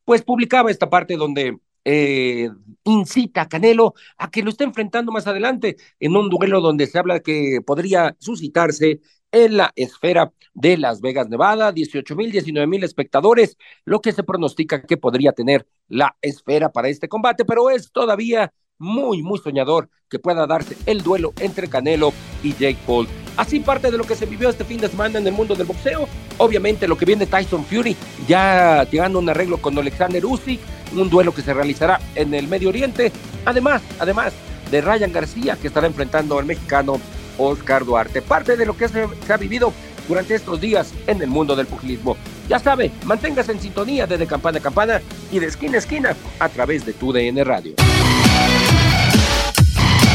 pues 0.06 0.24
publicaba 0.24 0.72
esta 0.72 0.90
parte 0.90 1.16
donde 1.16 1.58
eh, 1.86 2.50
incita 2.86 3.42
a 3.42 3.50
Canelo 3.50 3.94
a 4.18 4.32
que 4.32 4.42
lo 4.42 4.50
esté 4.50 4.64
enfrentando 4.64 5.12
más 5.12 5.28
adelante 5.28 5.78
en 6.00 6.16
un 6.16 6.30
duelo 6.30 6.62
donde 6.62 6.88
se 6.88 6.98
habla 7.00 7.20
que 7.20 7.60
podría 7.66 8.16
suscitarse 8.20 9.02
en 9.32 9.58
la 9.58 9.72
esfera 9.76 10.32
de 10.54 10.78
Las 10.78 11.02
Vegas, 11.02 11.28
Nevada, 11.28 11.72
18 11.72 12.16
mil, 12.16 12.32
19 12.32 12.68
mil 12.68 12.84
espectadores, 12.84 13.58
lo 13.84 14.00
que 14.00 14.12
se 14.12 14.24
pronostica 14.24 14.84
que 14.84 14.98
podría 14.98 15.34
tener 15.34 15.68
la 15.88 16.16
esfera 16.22 16.72
para 16.72 16.90
este 16.90 17.10
combate, 17.10 17.44
pero 17.44 17.70
es 17.70 17.92
todavía 17.92 18.54
muy, 18.78 19.24
muy 19.24 19.40
soñador 19.40 19.90
que 20.10 20.20
pueda 20.20 20.46
darse 20.46 20.78
el 20.86 21.02
duelo 21.02 21.34
entre 21.40 21.68
Canelo 21.68 22.14
y 22.44 22.54
Jake 22.54 22.78
Paul. 22.86 23.08
Así 23.38 23.60
parte 23.60 23.90
de 23.90 23.98
lo 23.98 24.04
que 24.04 24.16
se 24.16 24.26
vivió 24.26 24.50
este 24.50 24.64
fin 24.64 24.80
de 24.80 24.88
semana 24.88 25.20
en 25.20 25.28
el 25.28 25.34
mundo 25.34 25.56
del 25.56 25.68
boxeo. 25.68 26.08
Obviamente 26.38 26.88
lo 26.88 26.98
que 26.98 27.06
viene 27.06 27.26
Tyson 27.26 27.66
Fury 27.66 27.96
ya 28.28 28.88
llegando 28.90 29.20
a 29.20 29.22
un 29.22 29.30
arreglo 29.30 29.58
con 29.58 29.78
Alexander 29.78 30.24
Usyk, 30.26 30.60
un 30.96 31.10
duelo 31.10 31.34
que 31.34 31.42
se 31.42 31.54
realizará 31.54 32.00
en 32.16 32.34
el 32.34 32.48
Medio 32.48 32.70
Oriente. 32.70 33.12
Además, 33.46 33.82
además 34.00 34.34
de 34.70 34.82
Ryan 34.82 35.12
García 35.12 35.58
que 35.60 35.68
estará 35.68 35.88
enfrentando 35.88 36.38
al 36.38 36.46
mexicano 36.46 37.00
Oscar 37.38 37.86
Duarte. 37.86 38.22
Parte 38.22 38.56
de 38.56 38.66
lo 38.66 38.78
que 38.78 38.88
se, 38.88 39.08
se 39.26 39.34
ha 39.34 39.38
vivido 39.38 39.74
durante 40.08 40.36
estos 40.36 40.60
días 40.60 40.94
en 41.08 41.22
el 41.22 41.30
mundo 41.30 41.56
del 41.56 41.66
pugilismo. 41.66 42.18
Ya 42.50 42.60
sabe, 42.60 42.92
manténgase 43.06 43.54
en 43.54 43.60
sintonía 43.60 44.06
desde 44.06 44.28
campana 44.28 44.60
a 44.60 44.62
campana 44.62 45.02
y 45.32 45.40
de 45.40 45.48
esquina 45.48 45.76
a 45.76 45.80
esquina 45.80 46.16
a 46.40 46.50
través 46.50 46.86
de 46.86 46.94
tu 46.94 47.14
DN 47.14 47.44
Radio. 47.44 47.74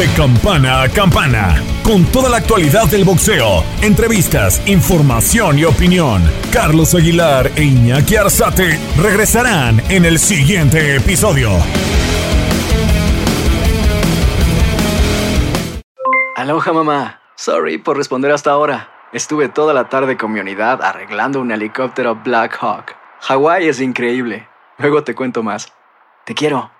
De 0.00 0.08
campana 0.14 0.80
a 0.80 0.88
campana, 0.88 1.62
con 1.82 2.06
toda 2.06 2.30
la 2.30 2.38
actualidad 2.38 2.86
del 2.86 3.04
boxeo, 3.04 3.62
entrevistas, 3.82 4.66
información 4.66 5.58
y 5.58 5.66
opinión. 5.66 6.22
Carlos 6.50 6.94
Aguilar 6.94 7.50
e 7.54 7.64
Iñaki 7.64 8.16
Arzate 8.16 8.78
regresarán 8.96 9.82
en 9.90 10.06
el 10.06 10.18
siguiente 10.18 10.96
episodio. 10.96 11.50
Aloha 16.34 16.72
mamá. 16.72 17.20
Sorry 17.36 17.76
por 17.76 17.98
responder 17.98 18.32
hasta 18.32 18.52
ahora. 18.52 18.88
Estuve 19.12 19.50
toda 19.50 19.74
la 19.74 19.90
tarde 19.90 20.16
con 20.16 20.32
mi 20.32 20.40
unidad 20.40 20.82
arreglando 20.82 21.42
un 21.42 21.52
helicóptero 21.52 22.14
Black 22.14 22.56
Hawk. 22.58 22.96
Hawái 23.20 23.68
es 23.68 23.82
increíble. 23.82 24.48
Luego 24.78 25.04
te 25.04 25.14
cuento 25.14 25.42
más. 25.42 25.70
Te 26.24 26.32
quiero. 26.32 26.79